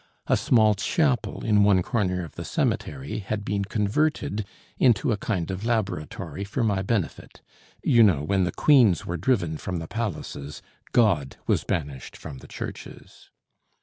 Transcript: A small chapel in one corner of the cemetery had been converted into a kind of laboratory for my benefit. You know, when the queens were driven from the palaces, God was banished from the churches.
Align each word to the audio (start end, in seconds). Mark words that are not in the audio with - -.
A 0.25 0.35
small 0.35 0.73
chapel 0.73 1.45
in 1.45 1.63
one 1.63 1.83
corner 1.83 2.23
of 2.25 2.31
the 2.33 2.43
cemetery 2.43 3.19
had 3.19 3.45
been 3.45 3.63
converted 3.65 4.47
into 4.79 5.11
a 5.11 5.15
kind 5.17 5.51
of 5.51 5.63
laboratory 5.63 6.43
for 6.43 6.63
my 6.63 6.81
benefit. 6.81 7.43
You 7.83 8.01
know, 8.01 8.23
when 8.23 8.43
the 8.43 8.51
queens 8.51 9.05
were 9.05 9.17
driven 9.17 9.57
from 9.59 9.77
the 9.77 9.87
palaces, 9.87 10.63
God 10.91 11.37
was 11.45 11.63
banished 11.63 12.17
from 12.17 12.39
the 12.39 12.47
churches. 12.47 13.29